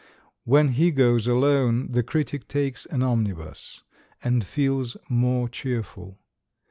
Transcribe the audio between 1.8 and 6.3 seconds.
the critic takes an omnibus, and feels more cheerful.